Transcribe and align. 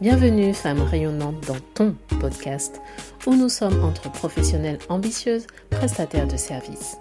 Bienvenue, 0.00 0.52
femme 0.52 0.82
rayonnante, 0.82 1.46
dans 1.46 1.56
ton 1.72 1.94
podcast 2.20 2.80
où 3.28 3.34
nous 3.34 3.48
sommes 3.48 3.84
entre 3.84 4.10
professionnelles 4.10 4.80
ambitieuses, 4.88 5.46
prestataires 5.70 6.26
de 6.26 6.36
services. 6.36 6.96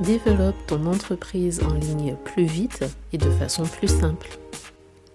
Développe 0.00 0.54
ton 0.66 0.84
entreprise 0.84 1.62
en 1.62 1.72
ligne 1.72 2.16
plus 2.24 2.44
vite 2.44 2.84
et 3.14 3.18
de 3.18 3.30
façon 3.30 3.62
plus 3.62 3.88
simple. 3.88 4.28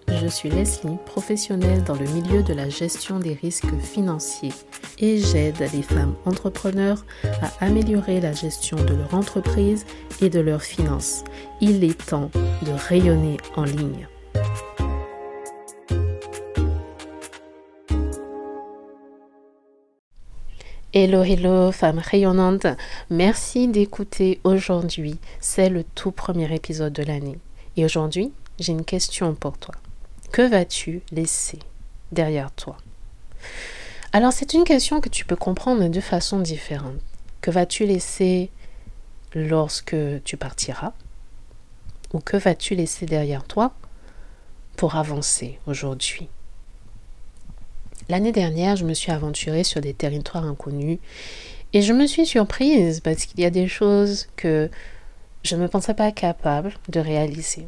Je 0.08 0.26
suis 0.26 0.50
Leslie, 0.50 0.98
professionnelle 1.06 1.84
dans 1.84 1.94
le 1.94 2.06
milieu 2.06 2.42
de 2.42 2.52
la 2.52 2.68
gestion 2.68 3.20
des 3.20 3.34
risques 3.34 3.74
financiers 3.80 4.52
et 4.98 5.18
j'aide 5.18 5.68
les 5.72 5.82
femmes 5.82 6.16
entrepreneurs 6.26 7.06
à 7.42 7.64
améliorer 7.64 8.20
la 8.20 8.32
gestion 8.32 8.76
de 8.76 8.94
leur 8.94 9.14
entreprise 9.14 9.86
et 10.20 10.30
de 10.30 10.40
leurs 10.40 10.62
finances. 10.62 11.22
Il 11.60 11.84
est 11.84 12.06
temps 12.06 12.30
de 12.62 12.72
rayonner 12.88 13.36
en 13.54 13.64
ligne. 13.64 14.08
Hello, 20.96 21.24
hello, 21.24 21.72
femme 21.72 21.98
rayonnante. 21.98 22.68
Merci 23.10 23.66
d'écouter 23.66 24.40
aujourd'hui. 24.44 25.18
C'est 25.40 25.68
le 25.68 25.82
tout 25.82 26.12
premier 26.12 26.54
épisode 26.54 26.92
de 26.92 27.02
l'année. 27.02 27.36
Et 27.76 27.84
aujourd'hui, 27.84 28.32
j'ai 28.60 28.70
une 28.70 28.84
question 28.84 29.34
pour 29.34 29.58
toi. 29.58 29.74
Que 30.30 30.48
vas-tu 30.48 31.02
laisser 31.10 31.58
derrière 32.12 32.52
toi? 32.52 32.76
Alors, 34.12 34.32
c'est 34.32 34.54
une 34.54 34.62
question 34.62 35.00
que 35.00 35.08
tu 35.08 35.24
peux 35.24 35.34
comprendre 35.34 35.88
de 35.88 36.00
façon 36.00 36.38
différente. 36.38 37.00
Que 37.40 37.50
vas-tu 37.50 37.86
laisser 37.86 38.52
lorsque 39.34 39.96
tu 40.22 40.36
partiras? 40.36 40.92
Ou 42.12 42.20
que 42.20 42.36
vas-tu 42.36 42.76
laisser 42.76 43.04
derrière 43.04 43.42
toi 43.42 43.72
pour 44.76 44.94
avancer 44.94 45.58
aujourd'hui? 45.66 46.28
L'année 48.08 48.32
dernière, 48.32 48.76
je 48.76 48.84
me 48.84 48.94
suis 48.94 49.12
aventurée 49.12 49.64
sur 49.64 49.80
des 49.80 49.94
territoires 49.94 50.44
inconnus 50.44 50.98
et 51.72 51.82
je 51.82 51.92
me 51.92 52.06
suis 52.06 52.26
surprise 52.26 53.00
parce 53.00 53.24
qu'il 53.24 53.40
y 53.40 53.44
a 53.44 53.50
des 53.50 53.68
choses 53.68 54.28
que 54.36 54.70
je 55.42 55.56
ne 55.56 55.62
me 55.62 55.68
pensais 55.68 55.94
pas 55.94 56.12
capable 56.12 56.72
de 56.88 57.00
réaliser. 57.00 57.66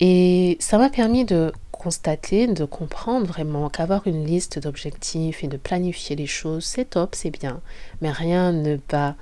Et 0.00 0.56
ça 0.60 0.78
m'a 0.78 0.88
permis 0.88 1.24
de 1.24 1.52
constater, 1.70 2.46
de 2.46 2.64
comprendre 2.64 3.26
vraiment 3.26 3.68
qu'avoir 3.68 4.06
une 4.06 4.24
liste 4.24 4.58
d'objectifs 4.58 5.42
et 5.44 5.48
de 5.48 5.56
planifier 5.56 6.16
les 6.16 6.26
choses, 6.26 6.64
c'est 6.64 6.90
top, 6.90 7.14
c'est 7.14 7.30
bien, 7.30 7.60
mais 8.00 8.10
rien 8.10 8.52
ne 8.52 8.76
bat 8.76 9.16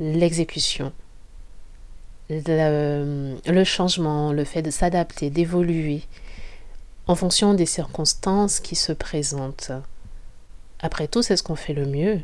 l'exécution. 0.00 0.92
Le, 2.30 3.36
le, 3.46 3.64
changement, 3.64 4.32
le 4.32 4.44
fait 4.44 4.62
de 4.62 4.70
s'adapter, 4.70 5.28
d'évoluer, 5.28 6.02
en 7.06 7.14
fonction 7.14 7.54
des 7.54 7.66
circonstances 7.66 8.60
qui 8.60 8.76
se 8.76 8.92
présentent. 8.92 9.72
Après 10.80 11.08
tout, 11.08 11.22
c'est 11.22 11.36
ce 11.36 11.42
qu'on 11.42 11.56
fait 11.56 11.74
le 11.74 11.86
mieux, 11.86 12.20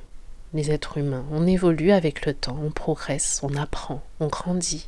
les 0.54 0.70
êtres 0.70 0.98
humains. 0.98 1.24
On 1.30 1.46
évolue 1.46 1.92
avec 1.92 2.26
le 2.26 2.34
temps, 2.34 2.58
on 2.62 2.70
progresse, 2.70 3.40
on 3.42 3.54
apprend, 3.56 4.02
on 4.20 4.28
grandit. 4.28 4.86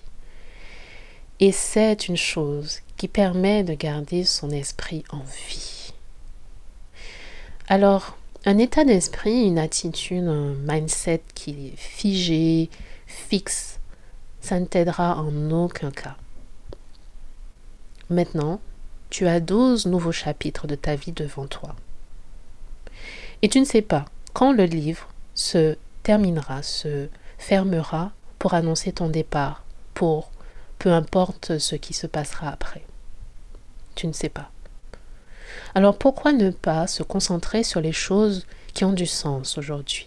Et 1.41 1.53
c'est 1.53 2.09
une 2.09 2.17
chose 2.17 2.81
qui 2.97 3.09
permet 3.09 3.65
de 3.65 3.75
garder 3.75 4.25
son 4.25 4.51
esprit 4.51 5.05
en 5.11 5.23
vie. 5.49 5.93
Alors, 7.69 8.17
un 8.45 8.59
état 8.59 8.85
d'esprit, 8.85 9.45
une 9.45 9.59
attitude, 9.59 10.27
un 10.27 10.55
mindset 10.67 11.23
qui 11.35 11.69
est 11.69 11.77
figé, 11.77 12.69
fixe, 13.07 13.79
ça 14.41 14.59
ne 14.59 14.65
t'aidera 14.65 15.21
en 15.21 15.51
aucun 15.51 15.91
cas. 15.91 16.17
Maintenant, 18.09 18.61
tu 19.11 19.27
as 19.27 19.41
douze 19.41 19.87
nouveaux 19.87 20.13
chapitres 20.13 20.67
de 20.67 20.77
ta 20.77 20.95
vie 20.95 21.13
devant 21.13 21.47
toi. 21.47 21.75
Et 23.43 23.49
tu 23.49 23.61
ne 23.61 23.65
sais 23.65 23.83
pas 23.83 24.05
quand 24.33 24.53
le 24.53 24.65
livre 24.65 25.09
se 25.35 25.77
terminera, 26.03 26.63
se 26.63 27.09
fermera 27.39 28.13
pour 28.39 28.55
annoncer 28.55 28.93
ton 28.93 29.09
départ, 29.09 29.65
pour 29.95 30.31
peu 30.79 30.93
importe 30.93 31.59
ce 31.59 31.75
qui 31.75 31.93
se 31.93 32.07
passera 32.07 32.49
après. 32.49 32.85
Tu 33.97 34.07
ne 34.07 34.13
sais 34.13 34.29
pas. 34.29 34.51
Alors 35.75 35.99
pourquoi 35.99 36.33
ne 36.33 36.51
pas 36.51 36.87
se 36.87 37.03
concentrer 37.03 37.65
sur 37.65 37.81
les 37.81 37.93
choses 37.93 38.47
qui 38.73 38.85
ont 38.85 38.93
du 38.93 39.07
sens 39.07 39.59
aujourd'hui? 39.59 40.07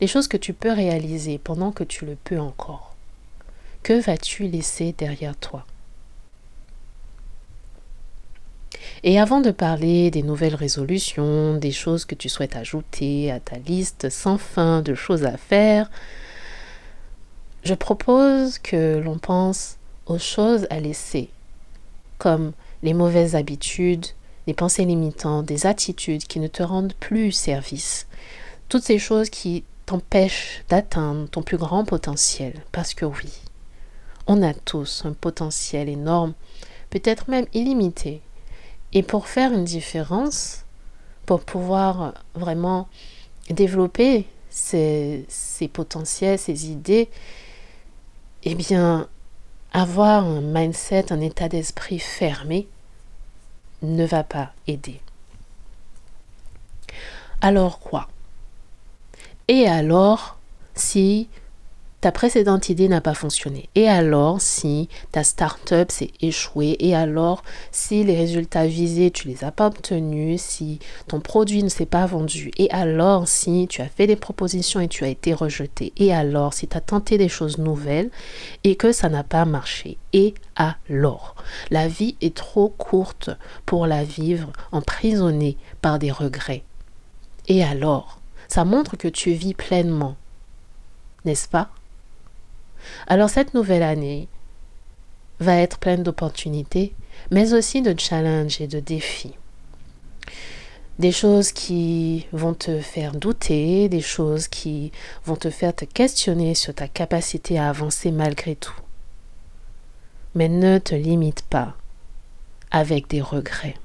Les 0.00 0.06
choses 0.06 0.28
que 0.28 0.36
tu 0.36 0.52
peux 0.52 0.72
réaliser 0.72 1.38
pendant 1.38 1.70
que 1.70 1.84
tu 1.84 2.04
le 2.04 2.16
peux 2.16 2.40
encore. 2.40 2.94
Que 3.82 4.00
vas-tu 4.00 4.48
laisser 4.48 4.92
derrière 4.92 5.36
toi? 5.36 5.64
Et 9.08 9.20
avant 9.20 9.40
de 9.40 9.52
parler 9.52 10.10
des 10.10 10.24
nouvelles 10.24 10.56
résolutions, 10.56 11.58
des 11.58 11.70
choses 11.70 12.04
que 12.04 12.16
tu 12.16 12.28
souhaites 12.28 12.56
ajouter 12.56 13.30
à 13.30 13.38
ta 13.38 13.56
liste 13.56 14.10
sans 14.10 14.36
fin 14.36 14.82
de 14.82 14.96
choses 14.96 15.24
à 15.24 15.36
faire, 15.36 15.88
je 17.62 17.74
propose 17.74 18.58
que 18.58 18.98
l'on 18.98 19.16
pense 19.18 19.76
aux 20.06 20.18
choses 20.18 20.66
à 20.70 20.80
laisser, 20.80 21.30
comme 22.18 22.52
les 22.82 22.94
mauvaises 22.94 23.36
habitudes, 23.36 24.06
les 24.48 24.54
pensées 24.54 24.84
limitantes, 24.84 25.46
des 25.46 25.66
attitudes 25.66 26.24
qui 26.24 26.40
ne 26.40 26.48
te 26.48 26.64
rendent 26.64 26.94
plus 26.98 27.30
service, 27.30 28.08
toutes 28.68 28.82
ces 28.82 28.98
choses 28.98 29.30
qui 29.30 29.62
t'empêchent 29.86 30.64
d'atteindre 30.68 31.28
ton 31.28 31.42
plus 31.42 31.58
grand 31.58 31.84
potentiel. 31.84 32.54
Parce 32.72 32.92
que 32.92 33.04
oui, 33.04 33.32
on 34.26 34.42
a 34.42 34.52
tous 34.52 35.04
un 35.04 35.12
potentiel 35.12 35.88
énorme, 35.88 36.34
peut-être 36.90 37.30
même 37.30 37.46
illimité, 37.54 38.20
et 38.92 39.02
pour 39.02 39.26
faire 39.28 39.52
une 39.52 39.64
différence, 39.64 40.64
pour 41.26 41.40
pouvoir 41.40 42.14
vraiment 42.34 42.88
développer 43.50 44.26
ces, 44.50 45.26
potentiels, 45.72 46.38
ces 46.38 46.70
idées, 46.70 47.08
eh 48.44 48.54
bien, 48.54 49.08
avoir 49.72 50.24
un 50.24 50.40
mindset, 50.40 51.12
un 51.12 51.20
état 51.20 51.48
d'esprit 51.48 51.98
fermé 51.98 52.68
ne 53.82 54.06
va 54.06 54.24
pas 54.24 54.52
aider. 54.66 55.00
Alors 57.40 57.80
quoi? 57.80 58.08
Et 59.48 59.68
alors 59.68 60.38
si 60.74 61.28
ta 62.06 62.12
précédente 62.12 62.68
idée 62.68 62.86
n'a 62.86 63.00
pas 63.00 63.14
fonctionné. 63.14 63.68
Et 63.74 63.88
alors 63.88 64.40
si 64.40 64.88
ta 65.10 65.24
startup 65.24 65.90
s'est 65.90 66.12
échouée 66.20 66.76
Et 66.78 66.94
alors 66.94 67.42
si 67.72 68.04
les 68.04 68.16
résultats 68.16 68.68
visés, 68.68 69.10
tu 69.10 69.26
les 69.26 69.42
as 69.42 69.50
pas 69.50 69.66
obtenus 69.66 70.40
Si 70.40 70.78
ton 71.08 71.18
produit 71.18 71.64
ne 71.64 71.68
s'est 71.68 71.84
pas 71.84 72.06
vendu 72.06 72.52
Et 72.58 72.70
alors 72.70 73.26
si 73.26 73.66
tu 73.68 73.82
as 73.82 73.88
fait 73.88 74.06
des 74.06 74.14
propositions 74.14 74.78
et 74.78 74.86
tu 74.86 75.02
as 75.02 75.08
été 75.08 75.34
rejeté 75.34 75.92
Et 75.96 76.14
alors 76.14 76.54
si 76.54 76.68
tu 76.68 76.76
as 76.76 76.80
tenté 76.80 77.18
des 77.18 77.28
choses 77.28 77.58
nouvelles 77.58 78.10
et 78.62 78.76
que 78.76 78.92
ça 78.92 79.08
n'a 79.08 79.24
pas 79.24 79.44
marché. 79.44 79.98
Et 80.12 80.34
alors 80.54 81.34
La 81.72 81.88
vie 81.88 82.14
est 82.20 82.36
trop 82.36 82.68
courte 82.68 83.30
pour 83.64 83.88
la 83.88 84.04
vivre 84.04 84.52
emprisonnée 84.70 85.56
par 85.82 85.98
des 85.98 86.12
regrets. 86.12 86.62
Et 87.48 87.64
alors 87.64 88.20
Ça 88.46 88.64
montre 88.64 88.96
que 88.96 89.08
tu 89.08 89.32
vis 89.32 89.54
pleinement, 89.54 90.14
n'est-ce 91.24 91.48
pas? 91.48 91.70
Alors 93.06 93.30
cette 93.30 93.54
nouvelle 93.54 93.82
année 93.82 94.28
va 95.40 95.56
être 95.56 95.78
pleine 95.78 96.02
d'opportunités, 96.02 96.94
mais 97.30 97.52
aussi 97.52 97.82
de 97.82 97.98
challenges 97.98 98.60
et 98.60 98.66
de 98.66 98.80
défis. 98.80 99.34
Des 100.98 101.12
choses 101.12 101.52
qui 101.52 102.26
vont 102.32 102.54
te 102.54 102.80
faire 102.80 103.12
douter, 103.12 103.88
des 103.90 104.00
choses 104.00 104.48
qui 104.48 104.92
vont 105.26 105.36
te 105.36 105.50
faire 105.50 105.74
te 105.74 105.84
questionner 105.84 106.54
sur 106.54 106.74
ta 106.74 106.88
capacité 106.88 107.58
à 107.58 107.68
avancer 107.68 108.10
malgré 108.10 108.56
tout. 108.56 108.80
Mais 110.34 110.48
ne 110.48 110.78
te 110.78 110.94
limite 110.94 111.42
pas 111.42 111.74
avec 112.70 113.08
des 113.08 113.20
regrets. 113.20 113.76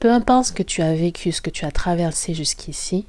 Peu 0.00 0.12
importe 0.12 0.46
ce 0.46 0.52
que 0.52 0.62
tu 0.62 0.82
as 0.82 0.94
vécu, 0.94 1.30
ce 1.32 1.40
que 1.40 1.50
tu 1.50 1.64
as 1.64 1.70
traversé 1.70 2.34
jusqu'ici, 2.34 3.06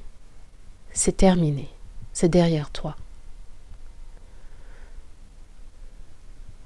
c'est 0.92 1.16
terminé, 1.16 1.68
c'est 2.12 2.28
derrière 2.28 2.70
toi. 2.70 2.96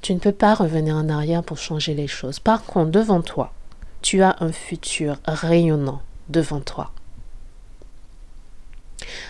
Tu 0.03 0.15
ne 0.15 0.19
peux 0.19 0.33
pas 0.33 0.55
revenir 0.55 0.97
en 0.97 1.09
arrière 1.09 1.43
pour 1.43 1.59
changer 1.59 1.95
les 1.95 2.07
choses. 2.07 2.39
Par 2.39 2.65
contre, 2.65 2.91
devant 2.91 3.21
toi, 3.21 3.53
tu 4.03 4.23
as 4.23 4.37
un 4.41 4.53
futur 4.53 5.19
rayonnant 5.27 6.01
devant 6.29 6.61
toi. 6.61 6.91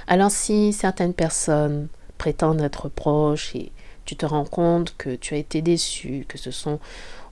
Alors 0.06 0.30
si 0.30 0.72
certaines 0.72 1.14
personnes 1.14 1.88
prétendent 2.18 2.60
être 2.60 2.88
proches 2.88 3.54
et 3.54 3.72
tu 4.04 4.16
te 4.16 4.26
rends 4.26 4.44
compte 4.44 4.94
que 4.98 5.14
tu 5.14 5.34
as 5.34 5.38
été 5.38 5.62
déçu, 5.62 6.24
que 6.28 6.36
ce 6.36 6.50
sont 6.50 6.80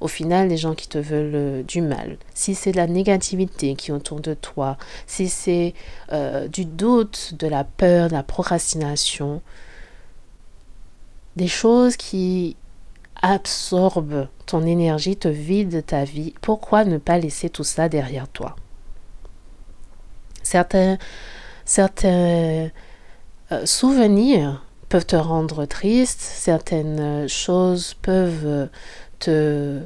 au 0.01 0.09
final 0.09 0.49
des 0.49 0.57
gens 0.57 0.75
qui 0.75 0.87
te 0.87 0.99
veulent 0.99 1.35
euh, 1.35 1.63
du 1.63 1.81
mal, 1.81 2.19
si 2.35 2.55
c'est 2.55 2.73
la 2.73 2.87
négativité 2.87 3.75
qui 3.75 3.91
est 3.91 3.95
autour 3.95 4.21
de 4.21 4.35
toi, 4.35 4.77
si 5.07 5.29
c'est 5.29 5.75
euh, 6.13 6.47
du 6.47 6.65
doute, 6.65 7.35
de 7.37 7.49
la 7.49 7.65
peur, 7.65 8.09
de 8.09 8.15
la 8.15 8.23
procrastination, 8.23 9.43
des 11.35 11.49
choses 11.49 11.97
qui 11.97 12.57
absorbe 13.23 14.29
ton 14.47 14.65
énergie, 14.65 15.17
te 15.17 15.29
vide 15.29 15.85
ta 15.85 16.05
vie. 16.05 16.35
Pourquoi 16.41 16.85
ne 16.85 16.99
pas 16.99 17.19
laisser 17.19 17.51
tout 17.51 17.65
ça 17.65 17.89
derrière 17.89 18.29
toi? 18.29 18.57
Certains, 20.43 20.99
certains 21.65 22.71
euh, 23.53 23.67
souvenirs 23.67 24.65
peuvent 24.89 25.07
te 25.07 25.17
rendre 25.17 25.67
triste, 25.67 26.21
certaines 26.21 27.29
choses 27.29 27.95
peuvent 28.01 28.69
te 29.19 29.83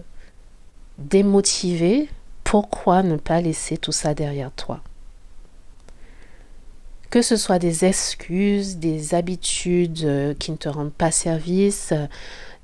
démotiver. 0.99 2.09
Pourquoi 2.45 3.03
ne 3.03 3.17
pas 3.17 3.41
laisser 3.41 3.77
tout 3.77 3.93
ça 3.93 4.15
derrière 4.15 4.53
toi? 4.53 4.81
Que 7.13 7.21
ce 7.21 7.37
soit 7.37 7.59
des 7.59 7.85
excuses, 7.85 8.79
des 8.79 9.15
habitudes 9.15 10.05
euh, 10.05 10.33
qui 10.33 10.51
ne 10.51 10.57
te 10.57 10.71
rendent 10.71 10.95
pas 10.95 11.11
service, 11.11 11.93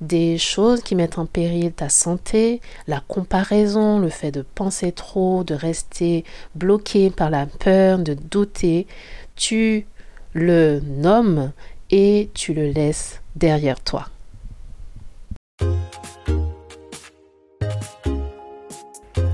des 0.01 0.39
choses 0.39 0.81
qui 0.81 0.95
mettent 0.95 1.19
en 1.19 1.27
péril 1.27 1.71
ta 1.71 1.91
santé, 1.91 2.63
la 2.87 3.01
comparaison, 3.07 3.99
le 3.99 4.09
fait 4.09 4.31
de 4.31 4.41
penser 4.41 4.91
trop, 4.91 5.45
de 5.45 5.53
rester 5.53 6.25
bloqué 6.55 7.11
par 7.11 7.29
la 7.29 7.45
peur, 7.45 7.99
de 7.99 8.15
douter, 8.15 8.87
tu 9.37 9.85
le 10.33 10.81
nommes 10.81 11.53
et 11.91 12.31
tu 12.33 12.55
le 12.55 12.71
laisses 12.71 13.21
derrière 13.37 13.79
toi. 13.79 14.09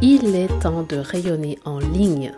Il 0.02 0.34
est 0.34 0.48
temps 0.58 0.82
de 0.82 0.96
rayonner 0.96 1.56
en 1.64 1.78
ligne. 1.78 2.32